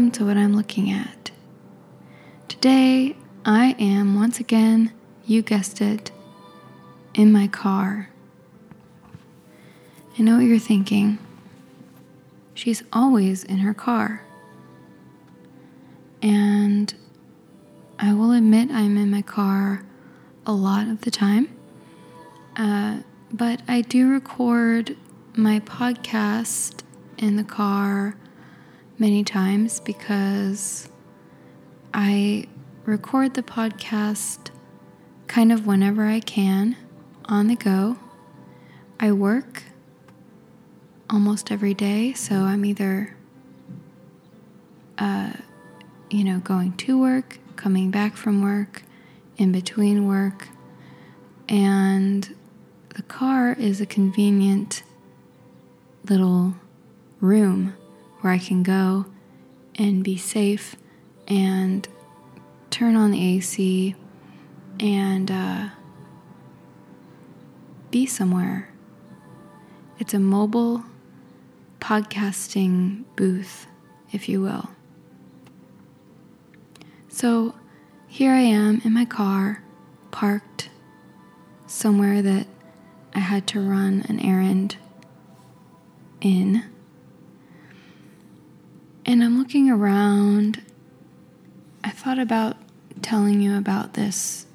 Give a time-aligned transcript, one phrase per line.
[0.00, 1.30] Welcome to what I'm looking at.
[2.48, 4.94] Today, I am once again,
[5.26, 6.10] you guessed it,
[7.12, 8.08] in my car.
[10.18, 11.18] I know what you're thinking.
[12.54, 14.24] She's always in her car.
[16.22, 16.94] And
[17.98, 19.84] I will admit I'm in my car
[20.46, 21.54] a lot of the time.
[22.56, 24.96] Uh, but I do record
[25.34, 26.84] my podcast
[27.18, 28.16] in the car
[29.00, 30.90] many times because
[31.94, 32.46] I
[32.84, 34.50] record the podcast
[35.26, 36.76] kind of whenever I can
[37.24, 37.96] on the go.
[39.00, 39.62] I work
[41.08, 43.16] almost every day, so I'm either,
[44.98, 45.32] uh,
[46.10, 48.82] you know, going to work, coming back from work,
[49.38, 50.48] in between work,
[51.48, 52.36] and
[52.96, 54.82] the car is a convenient
[56.04, 56.54] little
[57.22, 57.74] room
[58.20, 59.06] where I can go
[59.76, 60.76] and be safe
[61.26, 61.86] and
[62.70, 63.94] turn on the AC
[64.78, 65.68] and uh,
[67.90, 68.68] be somewhere.
[69.98, 70.84] It's a mobile
[71.80, 73.66] podcasting booth,
[74.12, 74.70] if you will.
[77.08, 77.54] So
[78.06, 79.62] here I am in my car,
[80.10, 80.70] parked
[81.66, 82.46] somewhere that
[83.14, 84.76] I had to run an errand
[86.20, 86.64] in.
[89.10, 90.62] And I'm looking around.
[91.82, 92.56] I thought about
[93.02, 94.46] telling you about this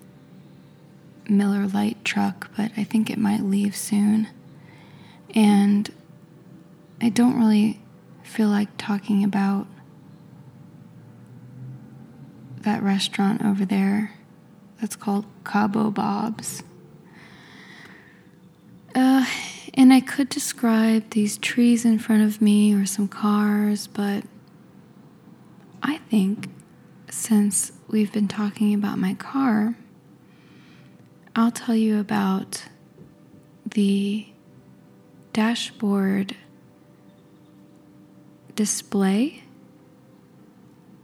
[1.28, 4.30] Miller Lite truck, but I think it might leave soon.
[5.36, 5.92] And
[7.02, 7.82] I don't really
[8.24, 9.68] feel like talking about
[12.62, 14.14] that restaurant over there
[14.80, 16.64] that's called Cabo Bob's.
[18.96, 19.26] Uh,
[19.74, 24.24] and I could describe these trees in front of me or some cars, but
[25.88, 26.50] I think
[27.12, 29.76] since we've been talking about my car,
[31.36, 32.66] I'll tell you about
[33.64, 34.26] the
[35.32, 36.36] dashboard
[38.56, 39.44] display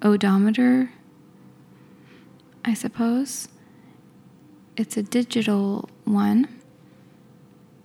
[0.02, 0.90] odometer,
[2.66, 3.50] I suppose.
[4.76, 6.48] It's a digital one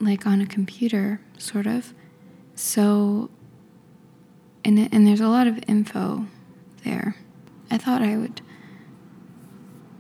[0.01, 1.93] like on a computer, sort of.
[2.55, 3.29] So,
[4.65, 6.27] and, and there's a lot of info
[6.87, 7.17] there.
[7.71, 8.41] I thought I would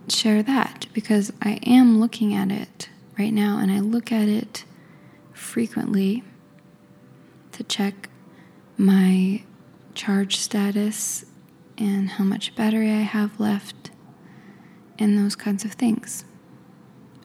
[0.08, 2.88] share that because I am looking at it
[3.18, 4.64] right now and I look at it
[5.32, 6.22] frequently
[7.52, 8.08] to check
[8.78, 9.42] my
[9.94, 11.24] charge status
[11.76, 13.90] and how much battery I have left
[14.98, 16.24] and those kinds of things.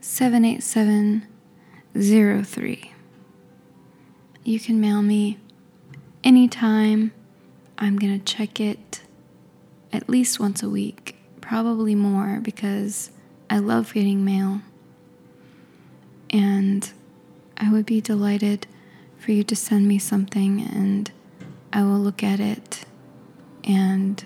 [0.00, 2.95] 78703.
[4.46, 5.38] You can mail me
[6.22, 7.10] anytime.
[7.78, 9.02] I'm going to check it
[9.92, 13.10] at least once a week, probably more because
[13.50, 14.60] I love getting mail.
[16.30, 16.88] And
[17.56, 18.68] I would be delighted
[19.18, 21.10] for you to send me something and
[21.72, 22.84] I will look at it
[23.64, 24.24] and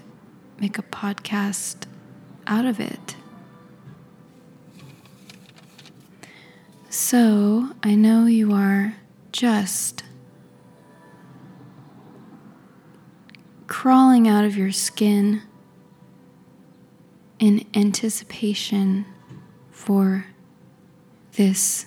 [0.59, 1.87] make a podcast
[2.47, 3.17] out of it.
[6.91, 8.97] So I know you are
[9.33, 10.03] just
[13.81, 15.41] crawling out of your skin
[17.39, 19.07] in anticipation
[19.71, 20.27] for
[21.33, 21.87] this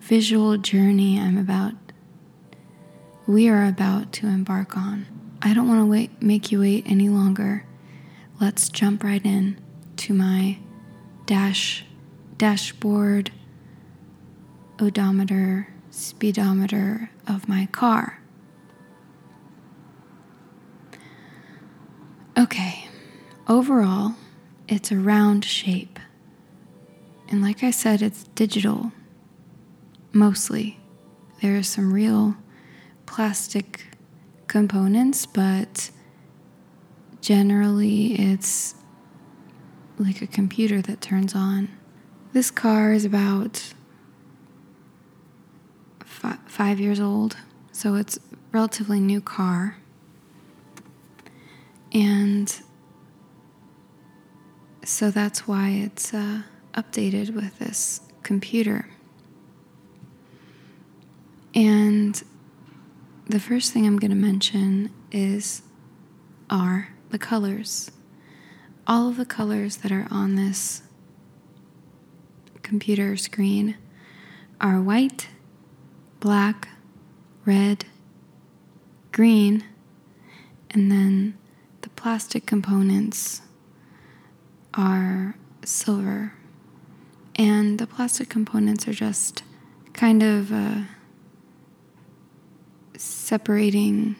[0.00, 1.72] visual journey I'm about
[3.26, 5.06] we are about to embark on.
[5.40, 7.64] I don't want to wait make you wait any longer.
[8.38, 9.58] Let's jump right in
[9.96, 10.58] to my
[11.24, 11.86] dash
[12.36, 13.32] dashboard
[14.78, 18.17] odometer, speedometer of my car.
[22.38, 22.86] Okay,
[23.48, 24.14] overall,
[24.68, 25.98] it's a round shape.
[27.28, 28.92] And like I said, it's digital,
[30.12, 30.78] mostly.
[31.42, 32.36] There are some real
[33.06, 33.86] plastic
[34.46, 35.90] components, but
[37.20, 38.76] generally it's
[39.98, 41.68] like a computer that turns on.
[42.32, 43.74] This car is about
[46.04, 47.36] fi- five years old,
[47.72, 48.16] so it's
[48.52, 49.78] relatively new car.
[51.98, 52.54] And
[54.84, 56.42] so that's why it's uh,
[56.74, 58.88] updated with this computer.
[61.56, 62.22] And
[63.26, 65.62] the first thing I'm going to mention is
[66.48, 67.90] are the colors.
[68.86, 70.82] All of the colors that are on this
[72.62, 73.76] computer screen
[74.60, 75.30] are white,
[76.20, 76.68] black,
[77.44, 77.86] red,
[79.10, 79.64] green,
[80.70, 81.36] and then
[81.82, 83.42] the plastic components
[84.74, 86.34] are silver.
[87.36, 89.42] And the plastic components are just
[89.92, 90.82] kind of uh,
[92.96, 94.16] separating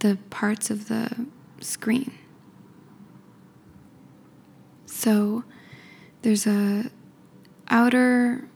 [0.00, 1.26] the parts of the
[1.60, 2.12] screen.
[4.84, 5.44] So
[6.22, 6.90] there's a
[7.68, 8.48] outer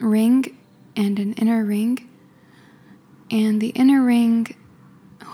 [0.00, 0.56] ring
[0.96, 2.08] and an inner ring,
[3.30, 4.54] and the inner ring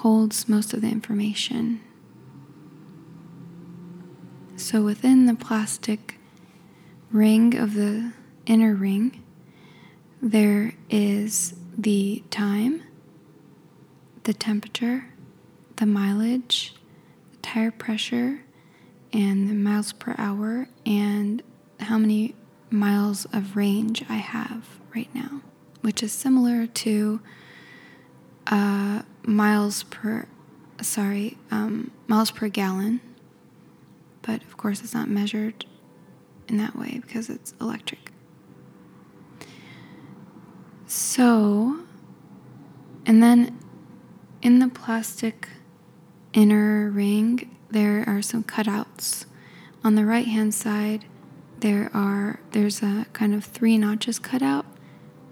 [0.00, 1.78] holds most of the information.
[4.56, 6.18] So within the plastic
[7.10, 8.12] ring of the
[8.46, 9.22] inner ring,
[10.22, 12.82] there is the time,
[14.22, 15.04] the temperature,
[15.76, 16.74] the mileage,
[17.32, 18.40] the tire pressure,
[19.12, 21.42] and the miles per hour, and
[21.78, 22.34] how many
[22.70, 25.42] miles of range I have right now,
[25.82, 27.20] which is similar to
[28.46, 30.26] uh, miles per,
[30.80, 33.00] sorry, um, miles per gallon.
[34.22, 35.64] But of course, it's not measured
[36.48, 38.12] in that way because it's electric.
[40.86, 41.80] So,
[43.06, 43.58] and then
[44.42, 45.48] in the plastic
[46.32, 49.26] inner ring, there are some cutouts.
[49.84, 51.04] On the right hand side,
[51.60, 54.66] there are there's a kind of three notches cut out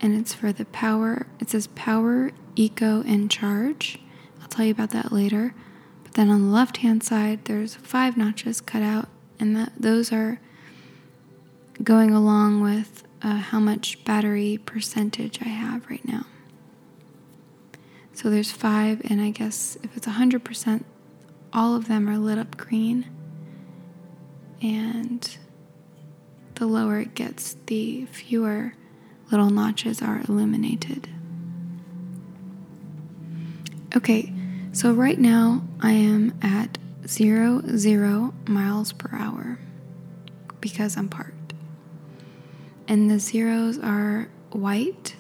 [0.01, 3.99] and it's for the power it says power eco and charge
[4.41, 5.55] i'll tell you about that later
[6.03, 9.09] but then on the left hand side there's five notches cut out
[9.39, 10.41] and that those are
[11.83, 16.27] going along with uh, how much battery percentage I have right now.
[18.13, 20.85] So there's five, and I guess if it's 100%,
[21.53, 23.07] all of them are lit up green.
[24.61, 25.37] And
[26.57, 28.75] the lower it gets, the fewer
[29.31, 31.09] little notches are illuminated.
[33.97, 34.33] Okay,
[34.73, 39.59] so right now I am at zero, zero miles per hour
[40.61, 41.39] because I'm parked
[42.89, 45.15] and the zeros are white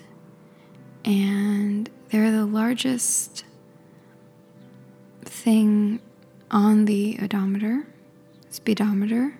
[1.04, 3.44] and they're the largest
[5.22, 6.00] thing
[6.50, 7.86] on the odometer,
[8.50, 9.37] speedometer.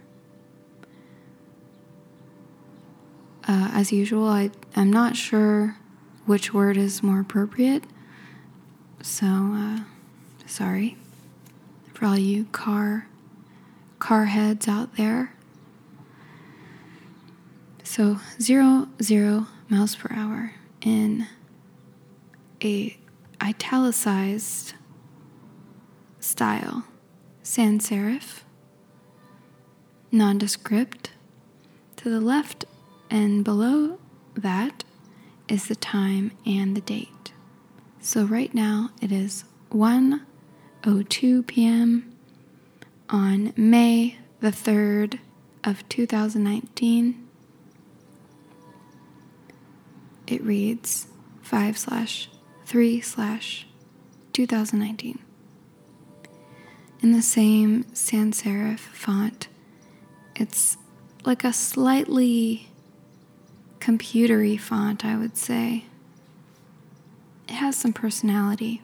[3.49, 5.79] Uh, as usual, I, I'm not sure
[6.27, 7.85] which word is more appropriate,
[9.01, 9.79] so uh,
[10.45, 10.99] sorry
[11.95, 13.09] for all you car
[13.99, 15.35] car heads out there.
[17.83, 20.53] So zero zero miles per hour
[20.83, 21.27] in
[22.63, 22.99] a
[23.43, 24.75] italicized
[26.21, 26.85] style,
[27.43, 28.43] sans serif,
[30.13, 31.13] nondescript.
[31.97, 32.65] To the left
[33.11, 33.99] and below
[34.35, 34.85] that
[35.49, 37.33] is the time and the date.
[38.01, 42.15] So right now it is 1:02 p.m.
[43.09, 45.19] on May the 3rd
[45.65, 47.29] of 2019
[50.29, 51.07] it reads
[51.43, 52.29] 5 slash
[52.67, 53.67] 3 slash
[54.35, 55.19] 2019.
[57.01, 59.49] In the same sans serif font,
[60.37, 60.77] it's
[61.25, 62.69] like a slightly
[63.89, 65.87] computery font, I would say.
[67.49, 68.83] It has some personality.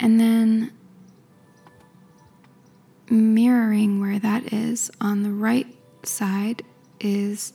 [0.00, 0.72] And then
[3.08, 5.68] mirroring where that is on the right
[6.02, 6.62] side
[6.98, 7.52] is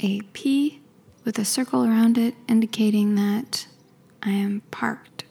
[0.00, 0.80] a P
[1.24, 3.66] with a circle around it indicating that
[4.22, 5.24] I am parked.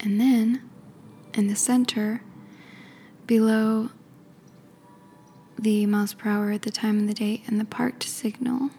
[0.00, 0.62] And then
[1.34, 2.22] in the center,
[3.26, 3.90] below
[5.58, 8.70] the miles per hour at the time of the day and the parked signal,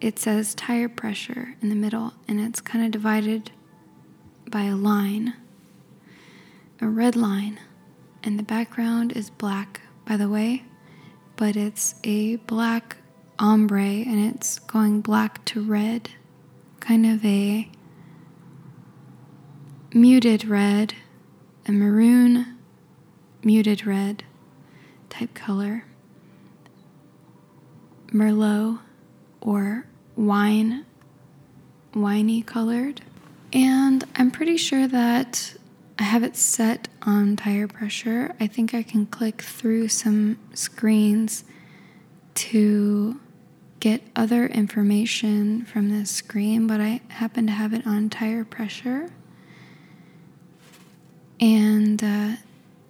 [0.00, 3.50] it says tire pressure in the middle, and it's kind of divided
[4.48, 5.34] by a line,
[6.80, 7.60] a red line,
[8.22, 10.64] and the background is black, by the way,
[11.36, 12.96] but it's a black
[13.38, 16.10] ombre and it's going black to red,
[16.80, 17.68] kind of a
[19.92, 20.94] muted red,
[21.66, 22.58] a maroon
[23.44, 24.24] muted red
[25.12, 25.84] type color.
[28.08, 28.80] Merlot
[29.40, 30.84] or wine,
[31.94, 33.02] winey colored.
[33.52, 35.54] And I'm pretty sure that
[35.98, 38.34] I have it set on tire pressure.
[38.40, 41.44] I think I can click through some screens
[42.34, 43.20] to
[43.80, 49.10] get other information from this screen, but I happen to have it on tire pressure.
[51.40, 52.36] And uh,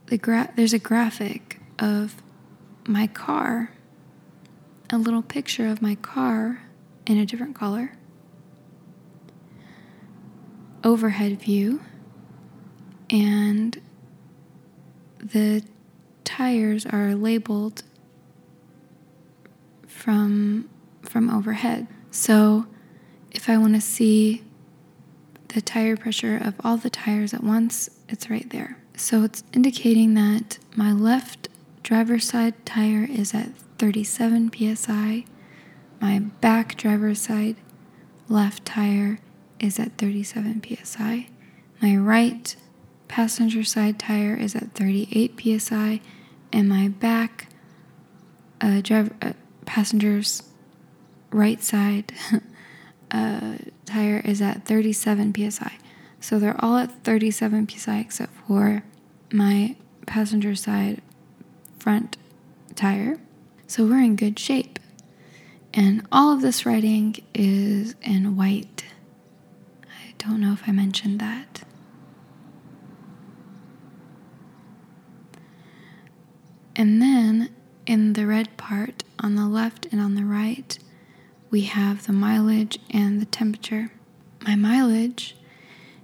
[0.07, 2.23] the gra- there's a graphic of
[2.87, 3.73] my car,
[4.91, 6.63] a little picture of my car
[7.07, 7.93] in a different color,
[10.85, 11.81] overhead view,
[13.11, 13.81] and
[15.19, 15.63] the
[16.25, 17.83] tires are labeled
[19.87, 20.69] from
[21.03, 21.87] from overhead.
[22.11, 22.67] So
[23.31, 24.43] if I want to see
[25.49, 28.79] the tire pressure of all the tires at once, it's right there.
[28.97, 31.42] So it's indicating that my left
[31.83, 35.25] driver's side tire is at 37 psi.
[36.01, 37.57] My back driver's side
[38.29, 39.19] left tire
[39.59, 41.29] is at 37 psi.
[41.81, 42.55] My right
[43.09, 46.01] passenger side tire is at 38 psi,
[46.53, 47.49] and my back
[48.61, 49.33] uh, driver uh,
[49.67, 50.45] passenger's
[51.31, 52.13] right side
[53.11, 55.79] uh, tire is at 37 psi.
[56.21, 58.85] So they're all at 37 psi except for
[59.33, 61.03] my passenger side
[61.83, 62.17] front
[62.77, 63.19] tire.
[63.67, 64.79] So we're in good shape.
[65.75, 68.85] And all of this writing is in white.
[69.85, 71.63] I don't know if I mentioned that.
[76.77, 77.49] And then
[77.85, 80.79] in the red part on the left and on the right,
[81.51, 83.91] we have the mileage and the temperature.
[84.47, 85.37] My mileage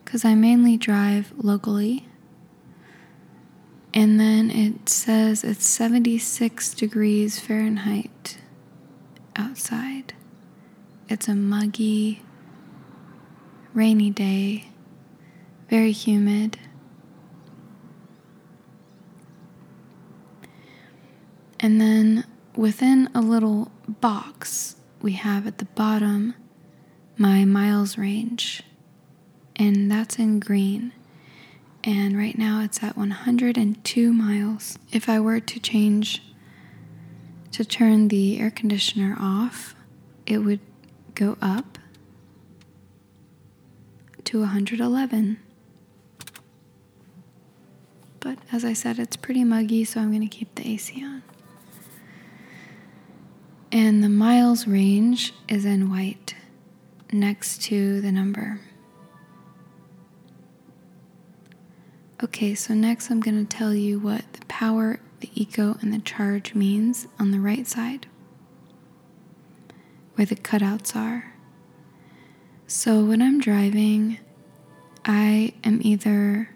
[0.04, 2.06] Because I mainly drive locally.
[3.92, 8.38] And then it says it's 76 degrees Fahrenheit
[9.34, 10.14] outside.
[11.08, 12.22] It's a muggy,
[13.74, 14.68] rainy day,
[15.68, 16.58] very humid.
[21.58, 22.24] And then
[22.54, 26.34] within a little box, we have at the bottom
[27.18, 28.62] my miles range,
[29.56, 30.92] and that's in green.
[31.84, 34.78] And right now it's at 102 miles.
[34.92, 36.22] If I were to change
[37.50, 39.74] to turn the air conditioner off,
[40.26, 40.60] it would
[41.14, 41.78] go up
[44.24, 45.38] to 111.
[48.20, 51.22] But as I said, it's pretty muggy, so I'm going to keep the AC on.
[53.72, 56.34] And the miles range is in white
[57.10, 58.60] next to the number.
[62.22, 65.98] Okay, so next I'm going to tell you what the power, the eco, and the
[66.00, 68.06] charge means on the right side
[70.14, 71.34] where the cutouts are.
[72.66, 74.18] So when I'm driving,
[75.04, 76.50] I am either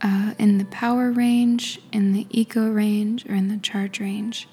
[0.00, 4.48] uh, in the power range, in the eco range, or in the charge range.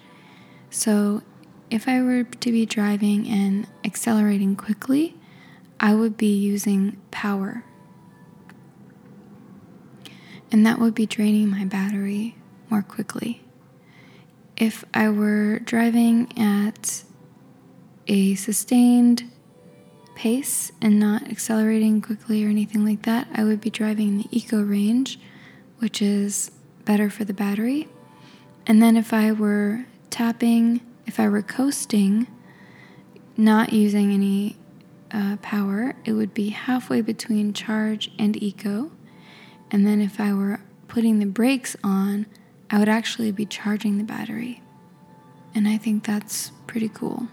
[0.71, 1.21] So
[1.69, 5.15] if I were to be driving and accelerating quickly,
[5.79, 7.65] I would be using power.
[10.49, 12.37] And that would be draining my battery
[12.69, 13.43] more quickly.
[14.55, 17.03] If I were driving at
[18.07, 19.29] a sustained
[20.15, 24.27] pace and not accelerating quickly or anything like that, I would be driving in the
[24.31, 25.19] eco range,
[25.79, 26.51] which is
[26.85, 27.89] better for the battery.
[28.65, 32.27] And then if I were tapping, if I were coasting,
[33.37, 34.57] not using any
[35.11, 38.91] uh, power, it would be halfway between charge and eco.
[39.71, 42.25] And then if I were putting the brakes on,
[42.69, 44.61] I would actually be charging the battery.
[45.55, 47.27] And I think that's pretty cool.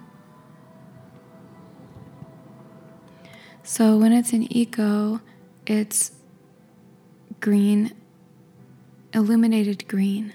[3.63, 5.21] So when it's in eco,
[5.67, 6.13] it's
[7.41, 7.93] green,
[9.13, 10.33] illuminated green.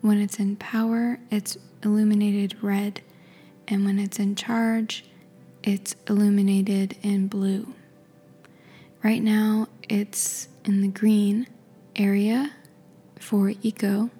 [0.00, 3.02] When it's in power, it's illuminated red.
[3.66, 5.04] And when it's in charge,
[5.62, 7.74] it's illuminated in blue.
[9.02, 11.46] Right now, it's in the green
[11.96, 12.52] area
[13.18, 14.10] for eco.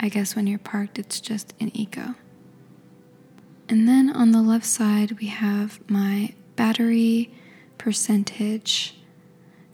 [0.00, 2.14] I guess when you're parked, it's just in eco.
[3.68, 7.32] And then on the left side, we have my battery
[7.78, 8.96] percentage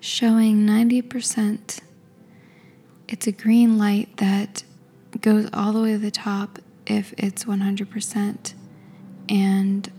[0.00, 1.80] showing 90%.
[3.08, 4.62] It's a green light that
[5.21, 8.55] goes all the way to the top if it's 100%
[9.29, 9.93] and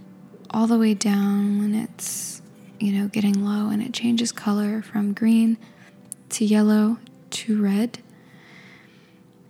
[0.51, 2.41] all the way down when it's
[2.79, 5.57] you know, getting low and it changes color from green
[6.29, 6.97] to yellow
[7.29, 7.99] to red.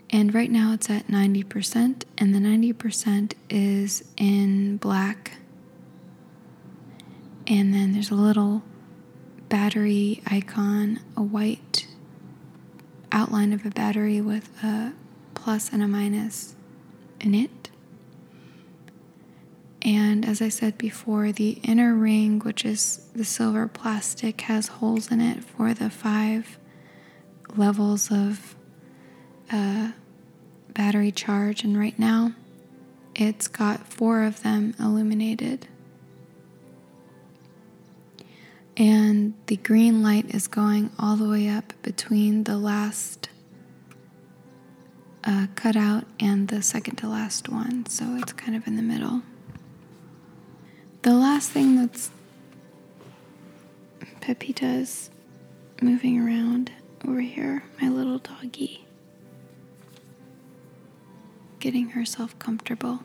[0.09, 5.33] And right now it's at 90%, and the 90% is in black.
[7.45, 8.63] And then there's a little
[9.49, 11.87] battery icon, a white
[13.11, 14.93] outline of a battery with a
[15.43, 16.55] plus and a minus
[17.19, 17.69] in it.
[19.81, 25.09] And as I said before, the inner ring, which is the silver plastic, has holes
[25.09, 26.59] in it for the five
[27.55, 28.55] levels of
[29.51, 29.91] uh,
[30.73, 31.63] battery charge.
[31.63, 32.33] And right now,
[33.15, 35.67] it's got four of them illuminated.
[38.75, 43.29] And the green light is going all the way up between the last
[45.23, 47.85] uh, cutout and the second to last one.
[47.87, 49.21] So it's kind of in the middle.
[51.01, 52.11] The last thing that's
[54.21, 55.09] Pepita's
[55.81, 56.71] moving around
[57.07, 58.85] over here, my little doggy,
[61.59, 62.99] getting herself comfortable.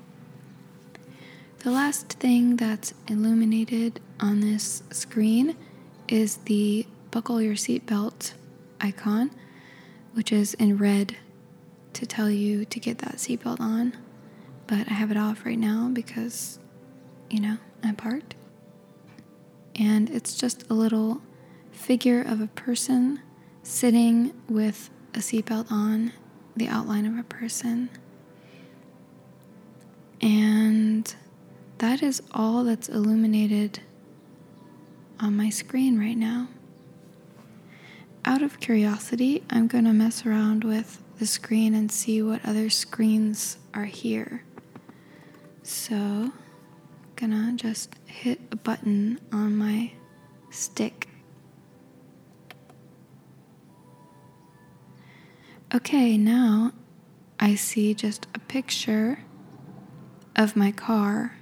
[1.60, 5.56] The last thing that's illuminated on this screen
[6.08, 8.34] is the buckle your seatbelt
[8.80, 9.30] icon,
[10.12, 11.16] which is in red
[11.94, 13.96] to tell you to get that seatbelt on.
[14.66, 16.58] But I have it off right now because,
[17.30, 18.34] you know, I'm parked.
[19.76, 21.20] And it's just a little
[21.72, 23.20] figure of a person
[23.62, 26.12] sitting with a seatbelt on,
[26.56, 27.90] the outline of a person.
[30.20, 31.14] And
[31.78, 33.80] that is all that's illuminated
[35.20, 36.48] on my screen right now.
[38.24, 42.70] Out of curiosity, I'm going to mess around with the screen and see what other
[42.70, 44.44] screens are here.
[45.62, 46.32] So,
[47.16, 49.92] gonna just hit a button on my
[50.50, 51.08] stick.
[55.74, 56.72] Okay, now
[57.40, 59.20] I see just a picture
[60.36, 61.36] of my car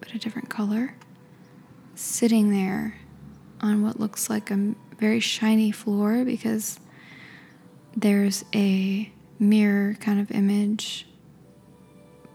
[0.00, 0.94] but a different color,
[1.94, 2.94] sitting there
[3.60, 6.80] on what looks like a very shiny floor because
[7.96, 11.06] there's a mirror kind of image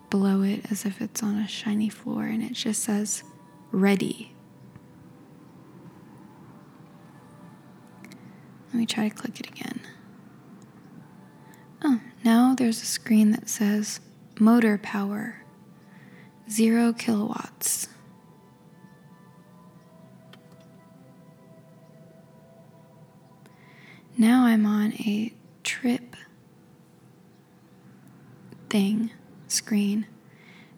[0.10, 3.24] below it as if it's on a shiny floor and it just says
[3.72, 4.34] ready.
[8.68, 9.82] Let me try to click it again.
[11.84, 14.00] Oh, now there's a screen that says
[14.40, 15.44] motor power
[16.50, 17.88] zero kilowatts.
[24.18, 26.16] Now I'm on a trip
[28.70, 29.12] thing
[29.48, 30.08] screen.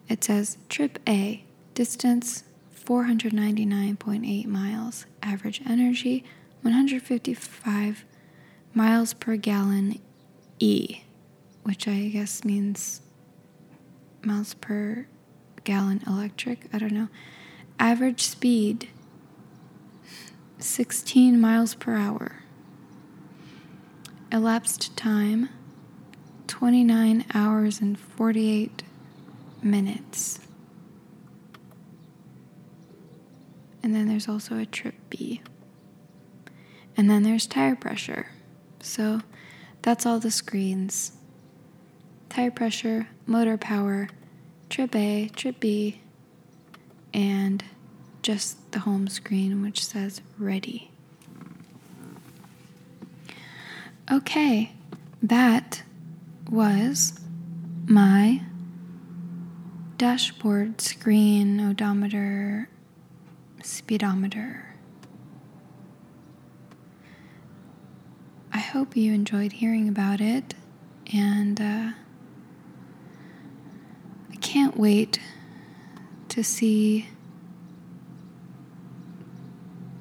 [0.08, 1.44] It says trip A,
[1.74, 2.44] distance
[2.86, 6.24] 499.8 miles, average energy
[6.62, 8.06] 155
[8.74, 10.00] miles per gallon
[10.60, 11.02] E,
[11.64, 13.02] which I guess means
[14.24, 15.08] miles per
[15.64, 16.68] gallon electric.
[16.74, 17.10] I don't know.
[17.80, 18.90] Average speed
[20.58, 22.45] 16 miles per hour.
[24.36, 25.48] Elapsed time
[26.48, 28.84] 29 hours and 48
[29.64, 30.40] minutes.
[33.82, 35.42] And then there's also a trip B.
[36.98, 38.28] And then there's tire pressure.
[38.82, 39.22] So
[39.82, 41.14] that's all the screens
[42.28, 44.10] tire pressure, motor power,
[44.70, 46.02] trip A, trip B,
[47.14, 47.64] and
[48.22, 50.92] just the home screen which says ready.
[54.12, 54.72] Okay,
[55.24, 55.82] that
[56.50, 57.20] was
[57.88, 58.44] my
[59.98, 62.70] dashboard screen odometer
[63.64, 64.76] speedometer.
[68.54, 70.54] I hope you enjoyed hearing about it
[71.12, 71.92] and uh,
[74.32, 75.20] I can't wait
[76.30, 77.10] to see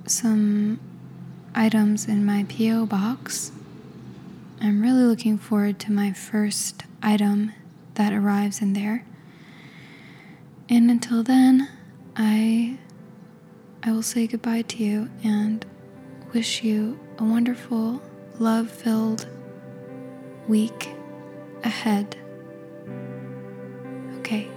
[0.07, 0.79] some
[1.55, 2.85] items in my P.O.
[2.87, 3.51] box.
[4.65, 7.53] I'm really looking forward to my first item
[7.97, 9.05] that arrives in there.
[10.71, 11.69] And until then,
[12.17, 12.79] I
[13.83, 15.67] I will say goodbye to you and
[16.33, 18.01] wish you a wonderful,
[18.39, 19.29] love-filled
[20.49, 20.89] week
[21.63, 22.17] ahead.
[24.21, 24.49] Okay,